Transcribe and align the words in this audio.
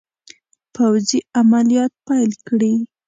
پوځي 0.73 1.19
عملیات 1.39 1.91
پیل 2.07 2.31
کړي. 2.47 2.73